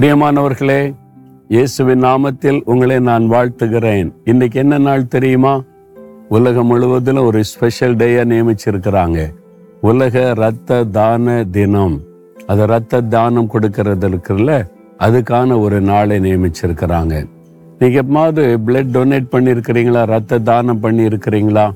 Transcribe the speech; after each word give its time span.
பிரியமானவர்களே 0.00 0.94
இயேசுவின் 1.48 2.02
நாமத்தில் 2.02 2.60
உங்களை 2.64 3.00
நான் 3.00 3.30
வாழ்த்துகிறேன். 3.30 4.12
இன்னைக்கு 4.24 4.58
என்ன 4.58 4.78
நாள் 4.78 5.08
தெரியுமா? 5.08 5.62
உலகம் 6.28 6.66
முழுவதிலும் 6.66 7.24
ஒரு 7.24 7.44
ஸ்பெஷல் 7.44 7.96
டேயா 7.96 8.24
நியமிச்சிருக்கிறாங்க. 8.24 9.32
உலக 9.80 10.30
இரத்த 10.36 10.84
தான 10.84 11.44
தினம். 11.50 12.00
அது 12.46 12.62
இரத்த 12.62 13.00
தானம் 13.00 13.50
கொடுக்கறது 13.52 14.08
இருக்குல்ல 14.08 14.68
அதுக்கான 14.98 15.60
ஒரு 15.60 15.80
நாளை 15.80 16.18
நியமிச்சிருக்கிறாங்க. 16.18 17.28
நீங்க 17.78 18.02
எப்பமாவது 18.02 18.56
பிளட் 18.66 18.90
டொனேட் 18.92 19.26
பண்ணியிருக்கிறீங்களா? 19.32 20.06
ரத்த 20.06 20.38
தானம் 20.38 20.82
பண்ணியிருக்கிறீங்களா? 20.82 21.72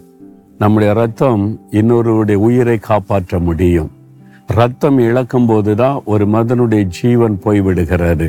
நம்முடைய 0.59 0.93
ரத்தம் 0.93 1.61
இன்னொருவருடைய 1.71 2.35
உயிரை 2.35 2.79
காப்பாற்ற 2.79 3.39
முடியும். 3.39 3.91
ரத்தம் 4.49 4.99
இழக்கும் 4.99 5.47
போது 5.47 5.73
தான் 5.75 6.01
ஒரு 6.05 6.25
மதனுடைய 6.27 6.83
ஜீவன் 6.99 7.37
போய்விடுகிறது 7.45 8.27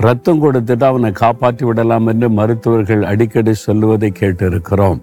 ரத்தம் 0.00 0.40
கொடுத்துட்டு 0.44 0.84
அவனை 0.84 1.10
காப்பாற்றி 1.12 1.64
விடலாம் 1.66 2.06
என்று 2.12 2.28
மருத்துவர்கள் 2.38 3.02
அடிக்கடி 3.10 3.52
சொல்லுவதை 3.66 4.10
கேட்டு 4.12 4.46
இருக்கிறோம் 4.46 4.98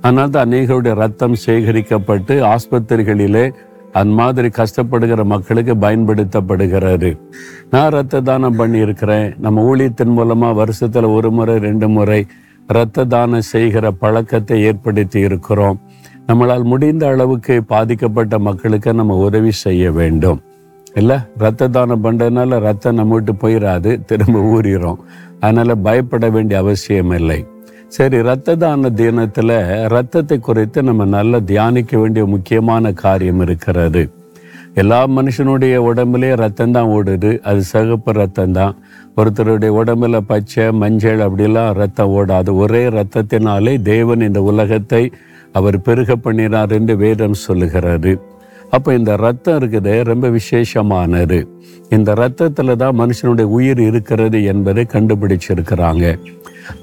ஆனால் 0.00 0.30
தான் 0.30 0.46
அநேகருடைய 0.46 0.94
ரத்தம் 1.02 1.36
சேகரிக்கப்பட்டு 1.44 2.34
ஆஸ்பத்திரிகளிலே 2.54 3.46
அந்த 3.92 4.12
மாதிரி 4.20 4.48
கஷ்டப்படுகிற 4.58 5.20
மக்களுக்கு 5.24 5.74
பயன்படுத்தப்படுகிறது. 5.84 7.10
நான் 7.70 7.92
ரத்த 7.96 8.20
தானம் 8.20 8.58
பண்ணியிருக்கிறேன். 8.58 9.28
நம்ம 9.44 9.62
ஊழியத்தின் 9.70 10.16
மூலமா 10.18 10.48
வருஷத்துல 10.62 11.10
ஒரு 11.16 11.30
முறை 11.30 11.54
ரெண்டு 11.58 11.88
முறை 11.88 12.20
இரத்த 12.68 13.04
தானம் 13.14 13.48
செய்கிற 13.52 13.90
பழக்கத்தை 14.02 14.58
ஏற்படுத்தி 14.70 15.20
இருக்கிறோம். 15.20 15.78
நம்மளால் 16.28 16.62
முடிந்த 16.62 17.06
அளவுக்கு 17.06 17.62
பாதிக்கப்பட்ட 17.62 18.38
மக்களுக்கு 18.38 18.94
நம்ம 18.94 19.16
உதவி 19.16 19.50
செய்ய 19.50 19.92
வேண்டும். 19.92 20.40
இல்லை? 20.94 21.16
ரத்த 21.38 21.68
தானம் 21.68 22.04
பண்ணுறதுனால 22.04 22.58
ரத்தம் 22.58 22.94
நம்ம 22.94 23.14
விட்டு 23.14 23.32
போயிடாது 23.32 24.04
திரும்ப 24.04 24.40
ஊறிடும் 24.40 24.98
அதனால் 25.40 25.78
பயப்பட 25.78 26.30
வேண்டிய 26.30 26.60
அவசியம் 26.60 27.10
இல்லை. 27.10 27.46
சரி 27.88 28.16
இரத்த 28.16 28.54
தான 28.54 28.90
தினத்தில் 28.90 29.54
ரத்தத்தை 29.86 30.38
குறித்து 30.38 30.82
நம்ம 30.82 31.04
நல்லா 31.04 31.38
தியானிக்க 31.38 31.98
வேண்டிய 31.98 32.26
முக்கியமான 32.26 32.92
காரியம் 32.92 33.40
இருக்கிறது. 33.40 34.10
எல்லா 34.74 35.06
மனுஷனுடைய 35.06 35.76
உடம்புலேயே 35.90 36.36
ரத்தம் 36.36 36.72
தான் 36.72 36.86
ஓடுது. 36.86 37.40
அது 37.40 37.62
சிகப்பு 37.62 38.12
ரத்தம் 38.12 38.52
தான். 38.52 38.76
ஒருத்தருடைய 39.16 39.72
உடம்புல 39.80 40.18
பச்சை 40.26 40.72
மஞ்சள் 40.72 41.18
அப்படிலாம் 41.18 41.72
ரத்தம் 41.72 42.10
ஓடாது. 42.10 42.52
ஒரே 42.54 42.88
ரத்தத்தினாலே 42.88 43.82
தேவன் 43.82 44.20
இந்த 44.20 44.42
உலகத்தை 44.42 45.12
அவர் 45.58 45.76
பெருக 45.86 46.16
பண்ணினார் 46.24 46.74
என்று 46.78 46.96
வேதம் 47.04 47.42
சொல்லுகிறாரு 47.46 48.12
அப்போ 48.76 48.90
இந்த 48.98 49.12
ரத்தம் 49.24 49.56
இருக்குது 49.58 49.92
ரொம்ப 50.08 50.26
விசேஷமானது. 50.38 51.38
இந்த 51.96 52.10
ரத்தத்தில் 52.20 52.80
தான் 52.82 52.98
மனுஷனுடைய 53.02 53.46
உயிர் 53.58 53.80
இருக்கிறது 53.86 54.38
என்பதை 54.52 54.84
கண்டுபிடிச்சிருக்கிறாங்க. 54.94 56.04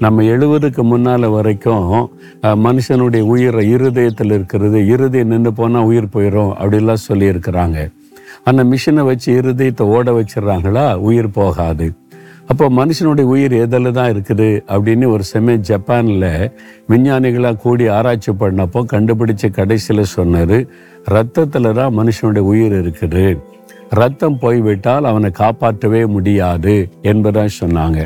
நம்ம 0.04 0.22
எழுவதுக்கு 0.34 0.82
முன்னால் 0.92 1.26
வரைக்கும் 1.34 1.86
மனுஷனுடைய 2.66 3.24
உயிரை 3.34 3.62
இருதயத்தில் 3.74 4.34
இருக்கிறது 4.36 4.80
இருதயம் 4.94 5.30
நின்று 5.32 5.52
போனால் 5.60 5.86
உயிர் 5.90 6.12
போயிடும் 6.14 6.52
அப்படிலாம் 6.60 7.06
சொல்லியிருக்கிறாங்க. 7.08 7.78
அந்த 8.48 8.62
மிஷினை 8.72 9.04
வச்சு 9.10 9.28
இருதயத்தை 9.40 9.86
ஓட 9.94 10.10
வச்சிடறாங்களா 10.18 10.86
உயிர் 11.08 11.30
போகாது. 11.38 11.86
அப்போ 12.50 12.66
மனுஷனுடைய 12.78 13.26
உயிர் 13.34 13.54
எதில் 13.64 13.90
தான் 13.98 14.10
இருக்குது 14.12 14.48
அப்படின்னு 14.74 15.06
ஒரு 15.14 15.24
சமயம் 15.32 15.64
ஜப்பானில் 15.70 16.28
விஞ்ஞானிகளாக 16.92 17.60
கூடி 17.64 17.84
ஆராய்ச்சி 17.96 18.32
பண்ணப்போ 18.42 18.80
கண்டுபிடிச்ச 18.92 19.50
கடைசியில் 19.58 20.12
சொன்னார் 20.16 20.58
ரத்தத்தில் 21.14 21.76
தான் 21.80 21.96
மனுஷனுடைய 21.98 22.44
உயிர் 22.52 22.76
இருக்குது. 22.82 23.24
ரத்தம் 24.00 24.38
போய்விட்டால் 24.38 25.04
அவனை 25.04 25.30
காப்பாற்றவே 25.42 26.02
முடியாது 26.14 26.74
என்பதான் 27.12 27.56
சொன்னாங்க. 27.60 27.98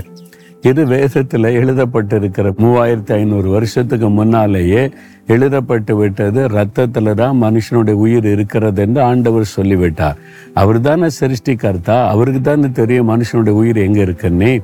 இது 0.69 0.87
வேதத்தில் 0.87 1.47
எழுதப்பட்டிருக்கிற 1.61 2.49
மூவாயிரத்தி 2.63 3.13
ஐநூறு 3.13 3.49
வருஷத்துக்கு 3.49 4.09
முன்னாலேயே 4.09 4.91
எழுதப்பட்டு 5.27 5.93
விட்டது 5.93 6.49
ரத்தத்தில் 6.49 7.15
தான் 7.15 7.37
மனுஷனுடைய 7.43 7.97
உயிர் 8.05 8.25
இருக்கிறது 8.25 8.83
என்று 8.83 9.01
ஆண்டவர் 9.01 9.45
சொல்லிவிட்டார். 9.45 10.19
அவர் 10.55 10.81
தானே 10.81 11.07
சிருஷ்டிகர்த்தா? 11.21 12.09
அவருக்கு 12.09 12.41
தானே 12.41 12.71
தெரியும் 12.71 13.11
மனுஷனுடைய 13.11 13.49
உயிர் 13.49 13.77
எங்கே 13.77 14.01
இருக்குன்னு. 14.01 14.63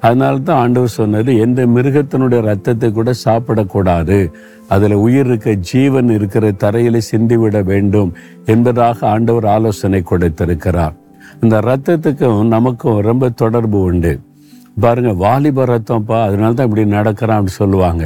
அதனால 0.00 0.38
தான் 0.38 0.58
ஆண்டவர் 0.58 0.88
சொன்னது 0.88 1.38
எந்த 1.38 1.66
மிருகத்தினுடைய 1.66 2.40
ரத்தத்தை 2.40 2.92
கூட 2.92 3.10
சாப்பிடக்கூடாது. 3.24 4.32
அதில் 4.68 4.92
உயிர் 4.92 5.26
இருக்க 5.26 5.54
ஜீவன் 5.54 6.10
இருக்கிற 6.10 6.52
தரையில் 6.52 7.08
சிந்திவிட 7.12 7.64
வேண்டும் 7.64 8.14
என்பதாக 8.46 9.06
ஆண்டவர் 9.06 9.44
ஆலோசனை 9.46 10.02
கொடுத்திருக்கிறார். 10.02 10.96
இந்த 11.42 11.60
ரத்தத்துக்கும் 11.60 12.46
நமக்கும் 12.46 12.98
ரொம்ப 13.00 13.30
தொடர்பு 13.30 13.80
உண்டு. 13.80 14.20
பாருங்க 14.84 15.10
வாலிப 15.24 15.64
ரத்தம்ப்பா 15.72 16.18
அதனால 16.26 16.54
தான் 16.56 16.66
இப்படி 16.68 16.84
நடக்கிறான் 16.96 17.38
அப்படின்னு 17.38 17.60
சொல்லுவாங்க. 17.62 18.04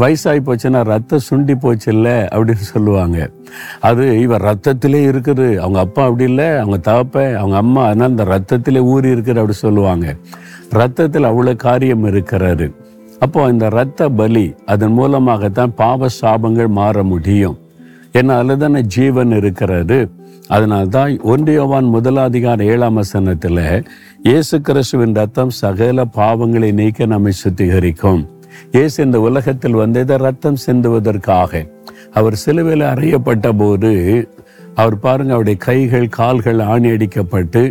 வயசாகி 0.00 0.40
போச்சுன்னா 0.46 0.80
ரத்தம் 0.90 1.24
சுண்டி 1.28 1.54
போச்சு 1.62 1.88
இல்லை 1.94 2.14
அப்படின்னு 2.34 2.66
சொல்லுவாங்க. 2.74 3.18
அது 3.88 4.04
இவன் 4.24 4.44
ரத்தத்திலே 4.48 5.00
இருக்குது. 5.10 5.46
அவங்க 5.62 5.78
அப்பா 5.86 6.02
அப்படி 6.08 6.24
இல்லை 6.30 6.48
அவங்க 6.62 6.78
தகப்ப 6.88 7.24
அவங்க 7.40 7.56
அம்மா 7.64 7.82
அதனால் 7.88 8.12
இந்த 8.14 8.24
ரத்தத்திலே 8.34 8.82
ஊறி 8.92 9.08
இருக்குது 9.14 9.40
அப்படி 9.42 9.56
சொல்லுவாங்க. 9.66 10.06
ரத்தத்தில் 10.80 11.30
அவ்வளோ 11.30 11.54
காரியம் 11.66 12.06
இருக்கிறாரு 12.12 12.68
அப்போ 13.24 13.40
இந்த 13.54 13.66
ரத்த 13.78 14.08
பலி 14.20 14.46
அதன் 14.72 14.96
மூலமாகத்தான் 14.98 15.74
பாவ 15.82 16.08
சாபங்கள் 16.20 16.70
மாற 16.78 17.02
முடியும். 17.12 17.58
ஏன்னா 18.18 18.32
அதில் 18.40 18.62
தானே 18.62 18.80
ஜீவன் 18.94 19.32
இருக்கிறாரு 19.40 19.98
அதனால்தான் 20.54 21.12
ஒன்றியவான் 21.32 21.88
முதலாதிகார 21.94 22.64
ஏழாம் 22.72 22.98
வசனத்தில் 23.00 23.64
இயேசு 24.28 24.56
கிறிஸ்துவின் 24.66 25.16
ரத்தம் 25.20 25.52
சகல 25.62 26.04
பாவங்களை 26.18 26.70
நீக்க 26.80 27.06
நம்மை 27.12 27.32
சுத்திகரிக்கும். 27.42 28.22
இயேசு 28.76 28.96
இந்த 29.06 29.18
உலகத்தில் 29.28 29.80
வந்ததை 29.82 30.16
ரத்தம் 30.26 30.62
சிந்துவதற்காக 30.66 31.62
அவர் 32.18 32.36
சிலுவையில் 32.44 32.90
அறையப்பட்ட 32.92 33.48
போது 33.60 33.92
அவர் 34.82 34.96
பாருங்க 35.04 35.32
அவருடைய 35.36 35.58
கைகள் 35.66 36.06
கால்கள் 36.16 36.60
ஆணி 36.72 36.88
அடிக்கப்பட்டு 36.94 37.62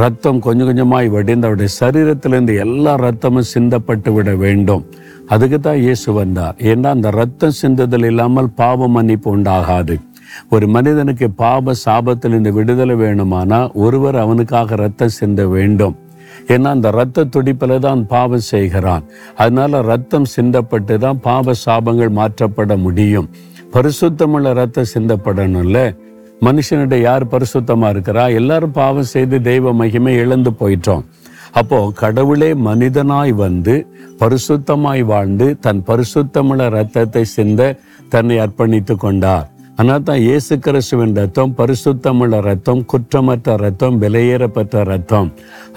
ரத்தம் 0.00 0.40
கொஞ்சம் 0.46 0.68
கொஞ்சமாய் 0.68 1.08
வடிந்து 1.14 1.46
அவருடைய 1.48 1.70
சரீரத்திலிருந்து 1.80 2.54
எல்லா 2.64 2.94
ரத்தமும் 3.04 3.50
சிந்தப்பட்டு 3.54 4.12
விட 4.16 4.30
வேண்டும். 4.44 4.84
அதுக்கு 5.34 5.58
தான் 5.60 5.82
இயேசு 5.86 6.08
வந்தார். 6.20 6.56
ஏன்னா 6.70 6.88
அந்த 6.96 7.10
ரத்தம் 7.20 7.58
சிந்துதல் 7.62 8.06
இல்லாமல் 8.10 8.50
பாவம் 8.62 8.96
மன்னிப்பு 8.98 9.30
உண்டாகாது. 9.36 9.96
ஒரு 10.48 10.68
மனிதனுக்கு 10.68 11.30
பாப 11.30 11.74
சாபத்தில் 11.84 12.36
இந்த 12.38 12.50
விடுதலை 12.50 12.94
வேணுமானா 12.94 13.72
ஒருவர் 13.72 14.16
அவனுக்காக 14.16 14.76
ரத்தம் 14.76 15.08
சிந்த 15.08 15.46
வேண்டும். 15.46 15.96
ஏன்னா 16.46 16.62
அந்த 16.62 16.90
ரத்த 16.90 17.24
துடிப்பில் 17.24 17.78
தான் 17.78 18.06
பாவம் 18.06 18.48
செய்கிறான். 18.52 19.04
அதனால 19.36 19.82
ரத்தம் 19.82 20.24
சிந்தப்பட்டு 20.36 20.98
தான் 20.98 21.20
பாவ 21.20 21.52
சாபங்கள் 21.66 22.16
மாற்றப்பட 22.20 22.76
முடியும். 22.76 23.28
பரிசுத்தமுள்ள 23.72 24.52
ரத்தம் 24.52 24.92
சிந்தப்படணும்ல? 24.94 25.94
மனுஷனிட 26.40 27.00
யார் 27.00 27.26
பரிசுத்தமா 27.26 27.88
இருக்கிறா? 27.94 28.34
எல்லாரும் 28.34 28.70
பாவம் 28.70 29.02
செய்து 29.02 29.42
தெய்வ 29.42 29.72
மகிமை 29.72 30.14
இழந்து 30.14 30.50
போயிட்டோம். 30.60 31.04
அப்போ 31.52 31.90
கடவுளே 31.94 32.54
மனிதனாய் 32.54 33.32
வந்து 33.34 33.86
பரிசுத்தமாய் 34.18 35.02
வாழ்ந்து 35.02 35.58
தன் 35.60 35.82
பரிசுத்தமுள்ள 35.86 36.68
ரத்தத்தை 36.68 37.24
சிந்த 37.24 37.76
தன்னை 38.08 38.38
அர்ப்பணித்து 38.38 38.96
கொண்டார். 38.96 39.51
ஆனால் 39.80 40.02
தான் 40.08 40.22
இயேசு 40.26 40.54
கிறிஸ்துவின் 40.64 41.14
ரத்தம் 41.18 41.52
பரிசுத்தமுள்ள 41.58 42.38
ரத்தம் 42.46 42.80
குற்றமற்ற 42.92 43.54
ரத்தம் 43.62 43.96
விலையேறப்பட்ட 44.02 44.82
ரத்தம் 44.90 45.28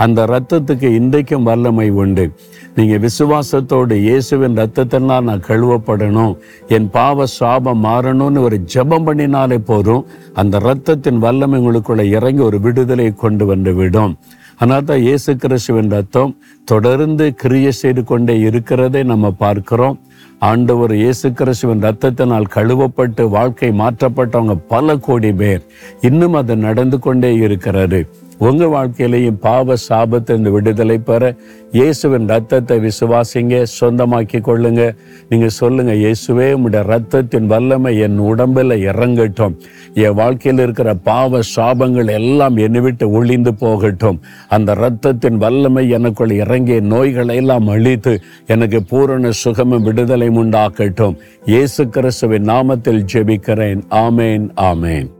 அந்த 0.03 0.25
ரத்தத்துக்கு 0.31 0.87
இன்றைக்கும் 0.99 1.47
வல்லமை 1.49 1.87
உண்டு. 2.03 2.25
நீங்கள் 2.77 3.01
விசுவாசத்தோடு 3.05 3.95
இயேசுவின் 4.07 4.57
ரத்தத்தினால் 4.61 5.27
நான் 5.29 5.45
கழுவப்படணும் 5.49 6.33
என் 6.77 6.89
பாவ 6.97 7.27
சாபம் 7.37 7.83
மாறணும்னு 7.87 8.41
ஒரு 8.47 8.59
ஜெபம் 8.73 9.05
பண்ணினாலே 9.09 9.59
போதும் 9.71 10.03
அந்த 10.41 10.59
ரத்தத்தின் 10.69 11.21
வல்லமை 11.25 11.59
உங்களுக்குள்ள 11.61 12.05
இறங்கி 12.17 12.43
ஒரு 12.49 12.59
விடுதலை 12.65 13.07
கொண்டு 13.23 13.45
வந்து 13.51 13.73
விடும். 13.79 14.13
ஆனால் 14.63 14.85
தான் 14.89 15.05
இயேசு 15.07 15.31
கிறிஸ்துவின் 15.43 15.93
ரத்தம் 15.95 16.33
தொடர்ந்து 16.71 17.25
கிரியை 17.43 17.71
செய்து 17.81 18.03
கொண்டே 18.11 18.35
இருக்கிறதை 18.49 19.03
நம்ம 19.13 19.31
பார்க்கிறோம். 19.43 19.97
ஆண்டவர் 20.47 20.93
இயேசு 20.95 21.27
கிறிஸ்துவின் 21.39 21.83
ரத்தத்தினால் 21.85 22.47
கழுவப்பட்டு 22.55 23.23
வாழ்க்கை 23.35 23.69
மாற்றப்பட்டவங்க 23.81 24.55
பல 24.73 24.95
கோடி 25.05 25.31
பேர். 25.41 25.61
இன்னும் 26.09 26.35
அது 26.39 26.53
நடந்து 26.65 26.97
கொண்டே 27.05 27.31
இருக்கிறது. 27.45 27.99
உங்க 28.37 28.65
வாழ்க்கையிலையும் 28.65 29.39
பாவ 29.39 29.75
சாபத்திலிருந்து 29.89 30.51
விடுதலை 30.51 30.97
பெற 30.97 31.35
இயேசுவின் 31.71 32.27
ரத்தத்தை 32.27 32.79
விசுவாசிங்க 32.79 33.63
சொந்தமாக்கி 33.79 34.39
கொள்ளுங்க. 34.39 34.95
நீங்க 35.29 35.49
சொல்லுங்க 35.49 35.93
இயேசுவே 35.93 36.51
உங்களுடைய 36.51 36.83
ரத்தத்தின் 36.93 37.45
வல்லமை 37.45 37.97
என் 37.99 38.19
உடம்புல 38.19 38.77
இறங்கட்டும். 38.91 39.55
என் 39.93 40.13
வாழ்க்கையில் 40.13 40.61
இருக்கிற 40.63 40.93
பாவ 40.93 41.39
சாபங்கள் 41.55 42.11
எல்லாம் 42.11 42.57
என்னை 42.57 42.79
விட்டு 42.79 43.11
ஒளிந்து 43.11 43.53
போகட்டும். 43.53 44.21
அந்த 44.47 44.73
ரத்தத்தின் 44.73 45.37
வல்லமை 45.37 45.89
எனக்குள் 45.89 46.29
இறங்கிய 46.29 46.79
நோய்களை 46.79 47.35
எல்லாம் 47.35 47.67
அழித்து 47.67 48.19
எனக்கு 48.47 48.83
பூரண 48.83 49.31
சுகமும் 49.31 49.83
விடுதலை 49.83 50.29
உண்டாக்கட்டும் 50.29 51.17
இயேசு 51.45 51.89
கிறிஸ்துவின் 51.89 52.49
நாமத்தில் 52.53 53.05
ஜெபிக்கிறேன். 53.13 53.83
ஆமேன் 53.89 54.47
ஆமேன். 54.55 55.14